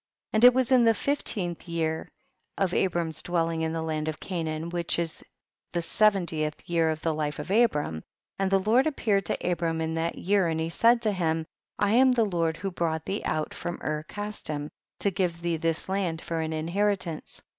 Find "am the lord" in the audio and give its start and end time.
11.91-12.57